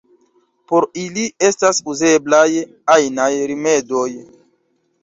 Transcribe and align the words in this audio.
Por 0.71 0.87
ili 1.01 1.25
estas 1.49 1.83
uzeblaj 1.93 2.49
ajnaj 2.97 3.31
rimedoj. 3.53 4.07